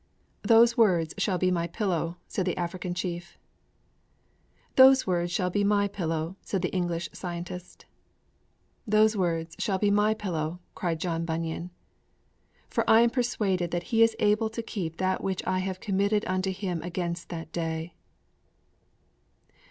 [0.41, 3.37] 'Those words shall be my pillow!' said the African chief.
[4.75, 7.85] 'Those words shall be my pillow!' said the English scientist.
[8.87, 11.69] 'Those words shall be my pillow!' cried John Bunyan.
[12.71, 16.25] '_For I am persuaded that He is able to keep that which I have committed
[16.25, 17.93] unto Him against that day!